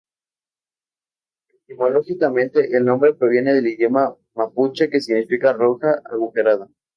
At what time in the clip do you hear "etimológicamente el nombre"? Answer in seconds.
1.51-3.13